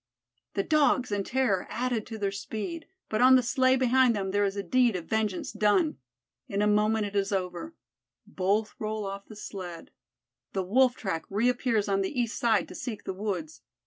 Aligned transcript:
The 0.55 0.63
Dogs, 0.63 1.11
in 1.11 1.23
terror, 1.23 1.67
added 1.69 2.07
to 2.07 2.17
their 2.17 2.31
speed; 2.31 2.87
but 3.07 3.21
on 3.21 3.35
the 3.35 3.43
sleigh 3.43 3.75
behind 3.75 4.15
them 4.15 4.31
there 4.31 4.43
is 4.45 4.55
a 4.55 4.63
deed 4.63 4.95
of 4.95 5.05
vengeance 5.05 5.51
done. 5.51 5.99
In 6.47 6.63
a 6.63 6.65
moment 6.65 7.05
it 7.05 7.15
is 7.15 7.31
over; 7.31 7.75
both 8.25 8.73
roll 8.79 9.05
off 9.05 9.27
the 9.27 9.35
sled; 9.35 9.91
the 10.53 10.63
Wolf 10.63 10.95
track 10.95 11.25
reappears 11.29 11.87
on 11.87 12.01
the 12.01 12.19
east 12.19 12.39
side 12.39 12.67
to 12.69 12.73
seek 12.73 13.03
the 13.03 13.13
woods. 13.13 13.61